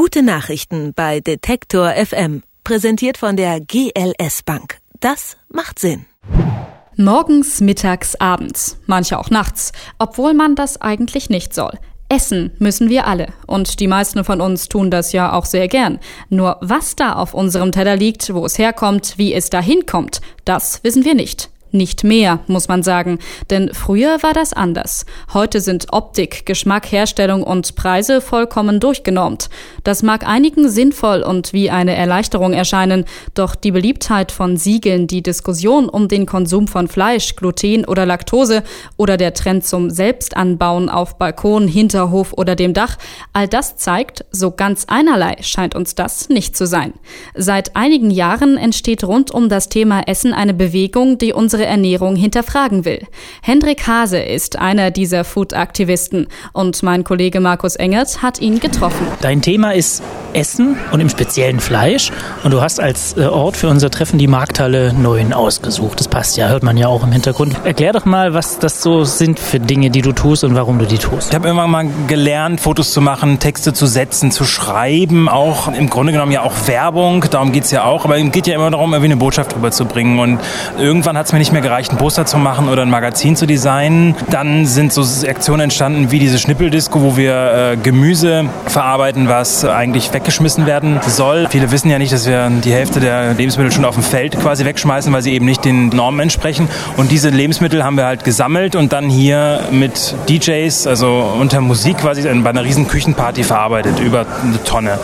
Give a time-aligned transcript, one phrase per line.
[0.00, 2.44] Gute Nachrichten bei Detektor FM.
[2.62, 4.78] Präsentiert von der GLS Bank.
[5.00, 6.06] Das macht Sinn.
[6.94, 11.80] Morgens, mittags, abends, manche auch nachts, obwohl man das eigentlich nicht soll.
[12.08, 13.32] Essen müssen wir alle.
[13.48, 15.98] Und die meisten von uns tun das ja auch sehr gern.
[16.28, 20.84] Nur was da auf unserem Teller liegt, wo es herkommt, wie es dahin kommt, das
[20.84, 21.50] wissen wir nicht.
[21.70, 23.18] Nicht mehr, muss man sagen,
[23.50, 25.04] denn früher war das anders.
[25.34, 29.50] Heute sind Optik, Geschmack, Herstellung und Preise vollkommen durchgenormt.
[29.84, 35.22] Das mag einigen sinnvoll und wie eine Erleichterung erscheinen, doch die Beliebtheit von Siegeln, die
[35.22, 38.62] Diskussion um den Konsum von Fleisch, Gluten oder Laktose
[38.96, 42.96] oder der Trend zum Selbstanbauen auf Balkon, Hinterhof oder dem Dach,
[43.32, 46.94] all das zeigt, so ganz einerlei scheint uns das nicht zu sein.
[47.34, 52.14] Seit einigen Jahren entsteht rund um das Thema Essen eine Bewegung, die unsere unsere Ernährung
[52.14, 53.04] hinterfragen will.
[53.42, 59.04] Hendrik Hase ist einer dieser Food-Aktivisten und mein Kollege Markus Engert hat ihn getroffen.
[59.22, 60.04] Dein Thema ist
[60.34, 62.12] Essen und im speziellen Fleisch
[62.44, 65.98] und du hast als äh, Ort für unser Treffen die Markthalle 9 ausgesucht.
[65.98, 67.56] Das passt ja, hört man ja auch im Hintergrund.
[67.64, 70.86] Erklär doch mal, was das so sind für Dinge, die du tust und warum du
[70.86, 71.30] die tust.
[71.30, 75.90] Ich habe immer mal gelernt, Fotos zu machen, Texte zu setzen, zu schreiben, auch im
[75.90, 78.70] Grunde genommen ja auch Werbung, darum geht es ja auch, aber es geht ja immer
[78.70, 80.38] darum, irgendwie eine Botschaft rüberzubringen und
[80.78, 83.34] irgendwann hat es mir nicht nicht mehr gereicht, ein Poster zu machen oder ein Magazin
[83.34, 84.14] zu designen.
[84.28, 90.12] Dann sind so Aktionen entstanden wie diese Schnippeldisco, wo wir äh, Gemüse verarbeiten, was eigentlich
[90.12, 91.46] weggeschmissen werden soll.
[91.48, 94.66] Viele wissen ja nicht, dass wir die Hälfte der Lebensmittel schon auf dem Feld quasi
[94.66, 96.68] wegschmeißen, weil sie eben nicht den Normen entsprechen.
[96.98, 101.96] Und diese Lebensmittel haben wir halt gesammelt und dann hier mit DJs, also unter Musik
[101.96, 104.98] quasi bei einer riesen Küchenparty verarbeitet, über eine Tonne.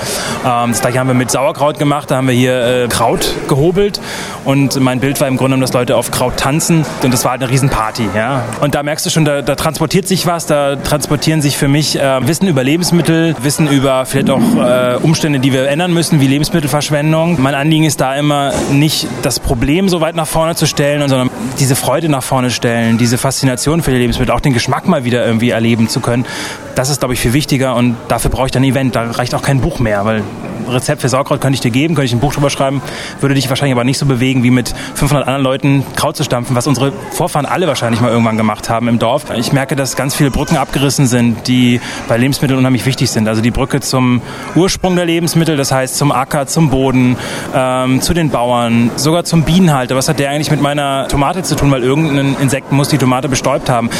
[0.44, 3.98] Ähm, das gleiche haben wir mit Sauerkraut gemacht, da haben wir hier äh, Kraut gehobelt
[4.44, 7.42] und mein Bild war im Grunde, dass Leute auf Kraut tanzen und das war halt
[7.42, 8.08] eine Riesenparty.
[8.14, 8.44] Ja?
[8.60, 11.98] Und da merkst du schon, da, da transportiert sich was, da transportieren sich für mich
[11.98, 16.26] äh, Wissen über Lebensmittel, Wissen über vielleicht auch äh, Umstände, die wir ändern müssen, wie
[16.26, 17.40] Lebensmittelverschwendung.
[17.40, 21.30] Mein Anliegen ist da immer nicht das Problem so weit nach vorne zu stellen, sondern
[21.58, 25.24] diese Freude nach vorne stellen, diese Faszination für die Lebensmittel, auch den Geschmack mal wieder
[25.24, 26.26] irgendwie erleben zu können.
[26.74, 28.96] Das ist, glaube ich, viel wichtiger und dafür brauche ich dann ein Event.
[28.96, 30.22] Da reicht auch kein Buch mehr, weil
[30.68, 32.82] Rezept für Sauerkraut könnte ich dir geben, könnte ich ein Buch drüber schreiben,
[33.20, 36.56] würde dich wahrscheinlich aber nicht so bewegen, wie mit 500 anderen Leuten Kraut zu stampfen,
[36.56, 39.26] was unsere Vorfahren alle wahrscheinlich mal irgendwann gemacht haben im Dorf.
[39.36, 43.28] Ich merke, dass ganz viele Brücken abgerissen sind, die bei Lebensmitteln unheimlich wichtig sind.
[43.28, 44.22] Also die Brücke zum
[44.54, 47.16] Ursprung der Lebensmittel, das heißt zum Acker, zum Boden,
[47.54, 49.96] ähm, zu den Bauern, sogar zum Bienenhalter.
[49.96, 51.70] Was hat der eigentlich mit meiner Tomate zu tun?
[51.70, 53.90] Weil irgendein Insekt muss die Tomate bestäubt haben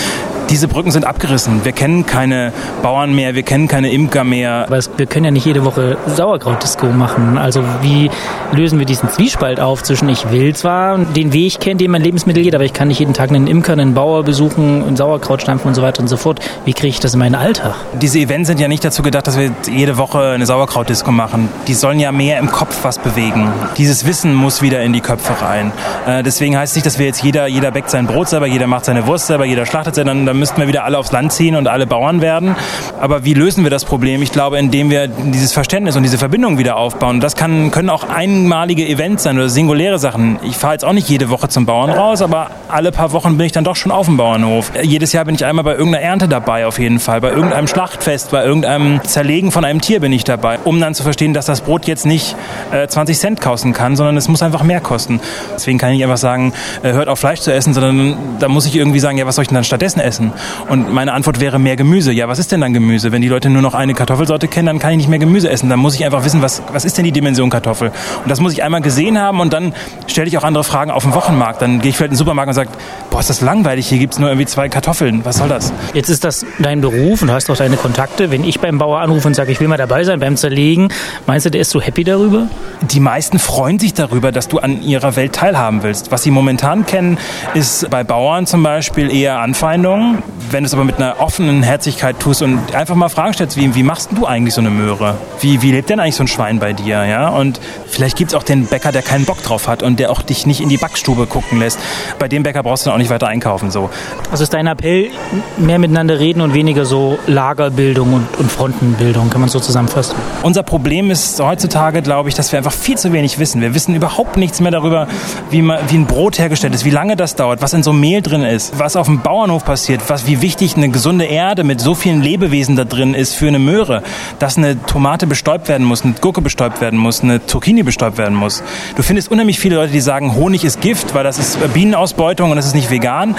[0.51, 1.65] diese Brücken sind abgerissen.
[1.65, 4.65] Wir kennen keine Bauern mehr, wir kennen keine Imker mehr.
[4.67, 7.39] Aber wir können ja nicht jede Woche Sauerkrautdisco machen.
[7.39, 8.11] Also wie
[8.53, 12.43] lösen wir diesen Zwiespalt auf zwischen ich will zwar den Weg kennen, den mein Lebensmittel
[12.43, 15.69] geht, aber ich kann nicht jeden Tag einen Imker, einen Bauer besuchen, einen Sauerkraut stampfen
[15.69, 16.41] und so weiter und so fort.
[16.65, 17.75] Wie kriege ich das in meinen Alltag?
[18.01, 21.49] Diese Events sind ja nicht dazu gedacht, dass wir jede Woche eine Sauerkrautdisco machen.
[21.67, 23.51] Die sollen ja mehr im Kopf was bewegen.
[23.77, 25.73] Dieses Wissen muss wieder in die Köpfe rein.
[26.07, 28.67] Äh, deswegen heißt es nicht, dass wir jetzt jeder, jeder bäckt sein Brot selber, jeder
[28.67, 31.69] macht seine Wurst selber, jeder schlachtet dann müssten wir wieder alle aufs Land ziehen und
[31.69, 32.57] alle Bauern werden.
[33.01, 34.23] Aber wie lösen wir das Problem?
[34.23, 37.21] Ich glaube, indem wir dieses Verständnis und diese Verbindung wieder aufbauen.
[37.21, 40.39] Das kann, können auch einmalige Events sein oder singuläre Sachen.
[40.43, 43.47] Ich fahre jetzt auch nicht jede Woche zum Bauern raus, aber alle paar Wochen bin
[43.47, 44.73] ich dann doch schon auf dem Bauernhof.
[44.83, 47.21] Jedes Jahr bin ich einmal bei irgendeiner Ernte dabei, auf jeden Fall.
[47.21, 51.03] Bei irgendeinem Schlachtfest, bei irgendeinem Zerlegen von einem Tier bin ich dabei, um dann zu
[51.03, 52.37] verstehen, dass das Brot jetzt nicht
[52.73, 55.21] äh, 20 Cent kosten kann, sondern es muss einfach mehr kosten.
[55.55, 56.53] Deswegen kann ich nicht einfach sagen,
[56.83, 59.43] äh, hört auf Fleisch zu essen, sondern da muss ich irgendwie sagen, ja, was soll
[59.43, 60.24] ich denn dann stattdessen essen?
[60.69, 62.13] Und meine Antwort wäre mehr Gemüse.
[62.13, 63.13] Ja, was ist denn dann Gemüse?
[63.13, 65.69] Wenn die Leute nur noch eine Kartoffelsorte kennen, dann kann ich nicht mehr Gemüse essen.
[65.69, 67.89] Dann muss ich einfach wissen, was, was ist denn die Dimension Kartoffel?
[68.23, 69.75] Und das muss ich einmal gesehen haben und dann
[70.07, 71.63] stelle ich auch andere Fragen auf dem Wochenmarkt.
[71.63, 72.71] Dann gehe ich vielleicht in den Supermarkt und sage,
[73.11, 75.25] boah, ist das langweilig, hier gibt es nur irgendwie zwei Kartoffeln.
[75.25, 75.73] Was soll das?
[75.93, 78.31] Jetzt ist das dein Beruf und du hast auch deine Kontakte.
[78.31, 80.89] Wenn ich beim Bauer anrufe und sage, ich will mal dabei sein beim Zerlegen,
[81.27, 82.49] meinst du, der ist so happy darüber?
[82.81, 86.11] Die meisten freuen sich darüber, dass du an ihrer Welt teilhaben willst.
[86.11, 87.19] Was sie momentan kennen,
[87.55, 90.14] ist bei Bauern zum Beispiel eher Anfeindungen.
[90.51, 93.75] Wenn du es aber mit einer offenen Herzlichkeit tust und einfach mal Fragen stellst, wie,
[93.75, 95.17] wie machst du eigentlich so eine Möhre?
[95.41, 97.05] Wie, wie lebt denn eigentlich so ein Schwein bei dir?
[97.05, 97.29] Ja?
[97.29, 100.23] Und vielleicht gibt es auch den Bäcker, der keinen Bock drauf hat und der auch
[100.23, 101.79] dich nicht in die Backstube gucken lässt.
[102.19, 103.71] Bei dem Bäcker brauchst du dann auch nicht weiter einkaufen.
[103.71, 103.91] So.
[104.31, 105.11] Also ist dein Appell,
[105.57, 110.15] mehr miteinander reden und weniger so Lagerbildung und, und Frontenbildung, kann man so zusammenfassen?
[110.43, 113.61] Unser Problem ist heutzutage, glaube ich, dass wir einfach viel zu wenig wissen.
[113.61, 115.09] Wir wissen überhaupt nichts mehr darüber,
[115.51, 118.23] wie, man, wie ein Brot hergestellt ist, wie lange das dauert, was in so Mehl
[118.23, 121.95] drin ist, was auf dem Bauernhof passiert, was, wie wichtig eine gesunde Erde mit so
[121.95, 124.03] vielen Lebewesen da drin ist für eine Möhre,
[124.39, 128.35] dass eine Tomate bestäubt werden muss, eine Gurke bestäubt werden muss, eine Zucchini bestäubt werden
[128.35, 128.63] muss.
[128.97, 132.57] Du findest unheimlich viele Leute, die sagen, Honig ist Gift, weil das ist Bienenausbeutung und
[132.57, 133.37] das ist nicht vegan.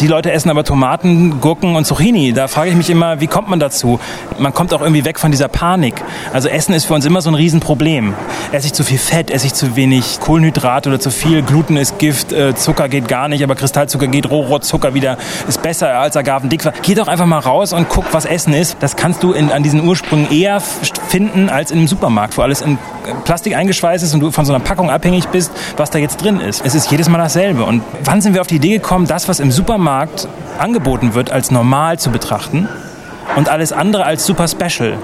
[0.00, 2.32] Die Leute essen aber Tomaten, Gurken und Zucchini.
[2.32, 4.00] Da frage ich mich immer, wie kommt man dazu?
[4.38, 6.02] Man kommt auch irgendwie weg von dieser Panik.
[6.32, 8.14] Also Essen ist für uns immer so ein Riesenproblem.
[8.52, 11.98] Esse ich zu viel Fett, esse ich zu wenig Kohlenhydrate oder zu viel, Gluten ist
[11.98, 16.72] Gift, äh, Zucker geht gar nicht, aber Kristallzucker geht, Rohrzucker wieder ist besser als Agavendickwer.
[16.82, 18.76] Geh doch einfach mal raus und guck, was Essen ist.
[18.80, 22.62] Das kannst du in, an diesen Ursprüngen eher finden als in einem Supermarkt, wo alles
[22.62, 22.78] in
[23.24, 26.40] Plastik eingeschweißt ist und du von so einer Packung abhängig bist, was da jetzt drin
[26.40, 26.64] ist.
[26.64, 27.64] Es ist jedes Mal dasselbe.
[27.64, 30.28] Und wann sind wir auf die Idee gekommen, das, was im Supermarkt
[30.58, 32.68] angeboten wird, als normal zu betrachten
[33.36, 34.98] und alles andere als super special?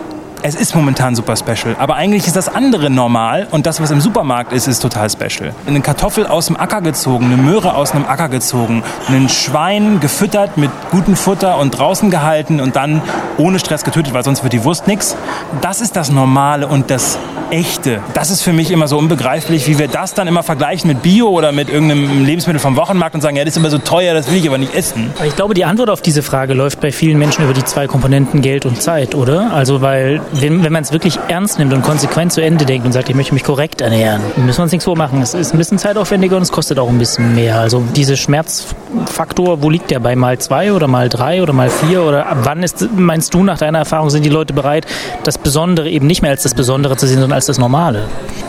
[0.46, 1.74] Es ist momentan super special.
[1.78, 5.54] Aber eigentlich ist das andere normal und das, was im Supermarkt ist, ist total special.
[5.66, 10.58] Eine Kartoffel aus dem Acker gezogen, eine Möhre aus einem Acker gezogen, ein Schwein gefüttert
[10.58, 13.00] mit gutem Futter und draußen gehalten und dann
[13.38, 15.16] ohne Stress getötet, weil sonst wird die Wurst nix.
[15.62, 17.18] Das ist das Normale und das
[17.50, 18.00] Echte.
[18.12, 21.28] Das ist für mich immer so unbegreiflich, wie wir das dann immer vergleichen mit Bio
[21.28, 24.30] oder mit irgendeinem Lebensmittel vom Wochenmarkt und sagen, ja, das ist immer so teuer, das
[24.30, 25.12] will ich aber nicht essen.
[25.24, 28.42] Ich glaube, die Antwort auf diese Frage läuft bei vielen Menschen über die zwei Komponenten
[28.42, 29.52] Geld und Zeit, oder?
[29.52, 32.92] Also, weil wenn, wenn man es wirklich ernst nimmt und konsequent zu Ende denkt und
[32.92, 35.22] sagt, ich möchte mich korrekt ernähren, müssen wir uns nichts vormachen.
[35.22, 37.60] Es ist ein bisschen zeitaufwendiger und es kostet auch ein bisschen mehr.
[37.60, 42.02] Also dieser Schmerzfaktor, wo liegt der bei mal zwei oder mal drei oder mal vier
[42.02, 44.86] oder ab wann ist, meinst du nach deiner Erfahrung, sind die Leute bereit,
[45.22, 48.02] das Besondere eben nicht mehr als das Besondere zu sehen, sondern als das Normale?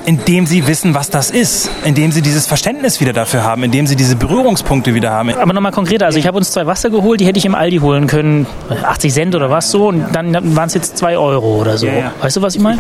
[0.06, 3.96] Indem sie wissen, was das ist, indem sie dieses Verständnis wieder dafür haben, indem sie
[3.96, 5.34] diese Berührungspunkte wieder haben.
[5.34, 7.78] Aber nochmal konkreter, also ich habe uns zwei Wasser geholt, die hätte ich im Aldi
[7.78, 8.48] holen können,
[8.84, 11.88] 80 Cent oder was so, und dann waren es jetzt zwei Euro oder so.
[11.88, 12.12] Ja, ja.
[12.22, 12.78] Weißt du, was ich meine?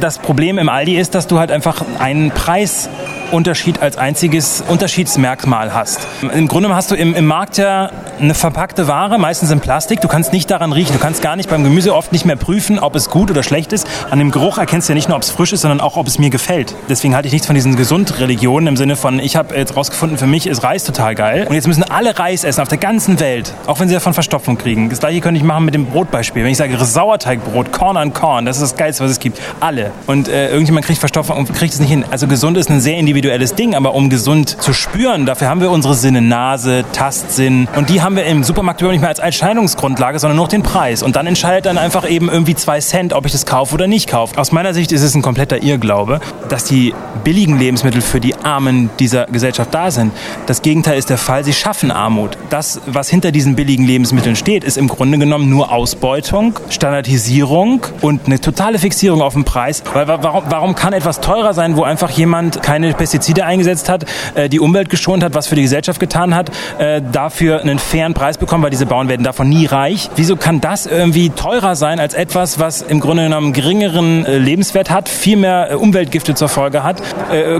[0.00, 2.88] Das Problem im Aldi ist, dass du halt einfach einen Preis
[3.30, 6.00] Unterschied als einziges Unterschiedsmerkmal hast.
[6.32, 7.90] Im Grunde hast du im, im Markt ja
[8.20, 10.00] eine verpackte Ware, meistens in Plastik.
[10.00, 10.92] Du kannst nicht daran riechen.
[10.92, 13.72] Du kannst gar nicht beim Gemüse oft nicht mehr prüfen, ob es gut oder schlecht
[13.72, 13.86] ist.
[14.10, 16.06] An dem Geruch erkennst du ja nicht nur, ob es frisch ist, sondern auch, ob
[16.06, 16.74] es mir gefällt.
[16.88, 20.26] Deswegen halte ich nichts von diesen Gesundreligionen im Sinne von, ich habe jetzt rausgefunden, für
[20.26, 21.46] mich ist Reis total geil.
[21.48, 24.58] Und jetzt müssen alle Reis essen auf der ganzen Welt, auch wenn sie davon Verstopfung
[24.58, 24.90] kriegen.
[24.90, 26.44] Das gleiche könnte ich machen mit dem Brotbeispiel.
[26.44, 29.40] Wenn ich sage Sauerteigbrot, Korn an Korn, das ist das Geilste, was es gibt.
[29.60, 29.92] Alle.
[30.06, 32.04] Und äh, irgendjemand kriegt Verstopfung und kriegt es nicht hin.
[32.10, 35.70] Also gesund ist ein sehr individuelles Ding, aber um gesund zu spüren, dafür haben wir
[35.70, 37.68] unsere Sinne, Nase, Tastsinn.
[37.76, 41.02] Und die haben wir im Supermarkt überhaupt nicht mehr als Entscheidungsgrundlage, sondern nur den Preis.
[41.02, 44.08] Und dann entscheidet dann einfach eben irgendwie zwei Cent, ob ich das kaufe oder nicht
[44.08, 44.38] kaufe.
[44.38, 46.94] Aus meiner Sicht ist es ein kompletter Irrglaube, dass die
[47.24, 50.12] billigen Lebensmittel für die Armen dieser Gesellschaft da sind.
[50.46, 52.38] Das Gegenteil ist der Fall, sie schaffen Armut.
[52.50, 58.26] Das, was hinter diesen billigen Lebensmitteln steht, ist im Grunde genommen nur Ausbeutung, Standardisierung und
[58.26, 59.82] eine totale Fixierung auf den Preis.
[59.92, 64.04] Weil warum, warum kann etwas teurer sein, wo einfach jemand keine Pestizide eingesetzt hat,
[64.34, 68.14] äh, die Umwelt geschont hat, was für die Gesellschaft getan hat, äh, dafür einen fairen
[68.14, 70.10] Preis bekommen, weil diese Bauern werden davon nie reich.
[70.16, 74.90] Wieso kann das irgendwie teurer sein als etwas, was im Grunde genommen geringeren äh, Lebenswert
[74.90, 77.02] hat, viel mehr Umweltgifte zur Folge hat,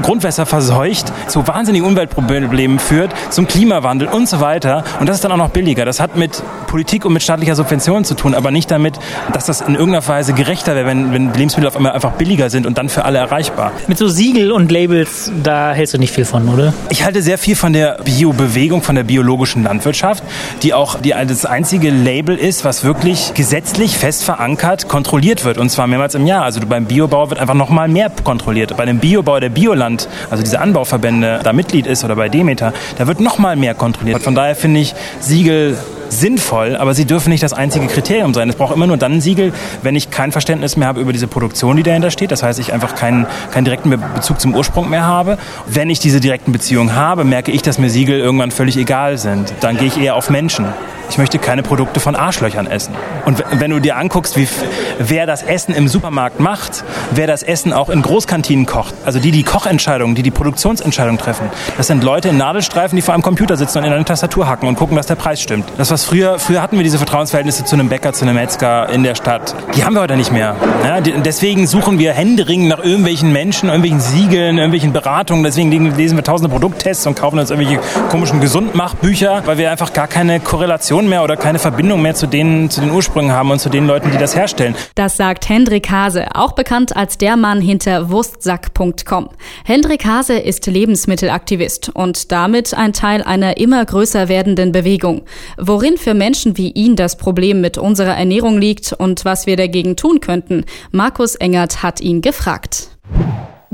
[0.02, 4.84] Grundwässer verseucht, zu wahnsinnigen Umweltproblemen führt, zum Klimawandel und so weiter.
[5.00, 5.86] Und das ist dann auch noch billiger.
[5.86, 8.98] Das hat mit Politik und mit staatlicher Subvention zu tun, aber nicht damit,
[9.32, 12.66] dass das in irgendeiner Weise gerechter wäre, wenn, wenn Lebensmittel auf einmal einfach billiger sind
[12.66, 13.72] und dann für alle erreichbar.
[13.86, 16.74] Mit so Siegel und Labels da hältst du nicht viel von, oder?
[16.90, 20.22] Ich halte sehr viel von der Biobewegung, von der biologischen Landwirtschaft,
[20.62, 25.56] die auch die, das einzige Label ist, was wirklich gesetzlich fest verankert kontrolliert wird.
[25.56, 26.44] Und zwar mehrmals im Jahr.
[26.44, 28.76] Also beim Biobau wird einfach noch mal mehr kontrolliert.
[28.76, 33.06] Bei dem Biobau der Bioland, also diese Anbauverbände, da Mitglied ist oder bei Demeter, da
[33.06, 34.22] wird noch mal mehr kontrolliert.
[34.22, 35.76] Von daher finde ich Siegel
[36.10, 38.48] sinnvoll, aber sie dürfen nicht das einzige Kriterium sein.
[38.48, 39.52] Es braucht immer nur dann ein Siegel,
[39.82, 42.30] wenn ich kein Verständnis mehr habe über diese Produktion, die dahinter steht.
[42.30, 45.38] Das heißt, ich einfach keinen, keinen direkten Bezug zum Ursprung mehr habe.
[45.66, 49.52] Wenn ich diese direkten Beziehungen habe, merke ich, dass mir Siegel irgendwann völlig egal sind.
[49.60, 50.66] Dann gehe ich eher auf Menschen.
[51.10, 52.94] Ich möchte keine Produkte von Arschlöchern essen.
[53.24, 54.46] Und wenn du dir anguckst, wie,
[54.98, 59.30] wer das Essen im Supermarkt macht, wer das Essen auch in Großkantinen kocht, also die
[59.30, 63.56] die Kochentscheidungen, die die Produktionsentscheidungen treffen, das sind Leute in Nadelstreifen, die vor einem Computer
[63.56, 65.66] sitzen und in eine Tastatur hacken und gucken, dass der Preis stimmt.
[65.78, 69.02] Das, was früher, früher hatten wir diese Vertrauensverhältnisse zu einem Bäcker, zu einem Metzger in
[69.02, 69.54] der Stadt.
[69.76, 70.56] Die haben wir heute nicht mehr.
[70.84, 75.44] Ja, deswegen suchen wir händeringend nach irgendwelchen Menschen, irgendwelchen Siegeln, irgendwelchen Beratungen.
[75.44, 80.06] Deswegen lesen wir tausende Produkttests und kaufen uns irgendwelche komischen Gesundmachbücher, weil wir einfach gar
[80.06, 83.60] keine Korrelation Relation mehr oder keine Verbindung mehr zu denen, zu den Ursprüngen haben und
[83.60, 84.74] zu den Leuten, die das herstellen.
[84.94, 89.30] Das sagt Hendrik Hase, auch bekannt als der Mann hinter Wurstsack.com.
[89.64, 95.22] Hendrik Hase ist Lebensmittelaktivist und damit ein Teil einer immer größer werdenden Bewegung.
[95.56, 99.96] Worin für Menschen wie ihn das Problem mit unserer Ernährung liegt und was wir dagegen
[99.96, 102.90] tun könnten, Markus Engert hat ihn gefragt.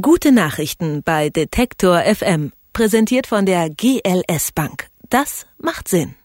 [0.00, 4.88] Gute Nachrichten bei Detektor FM, präsentiert von der GLS Bank.
[5.08, 6.16] Das macht Sinn.